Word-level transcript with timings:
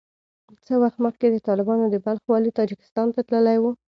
څه 0.65 0.73
وخت 0.83 0.97
مخکې 1.05 1.27
د 1.31 1.37
طالبانو 1.47 1.85
د 1.89 1.95
بلخ 2.05 2.23
والي 2.27 2.51
تاجکستان 2.59 3.07
ته 3.15 3.21
تللی 3.29 3.57
وو 3.59 3.71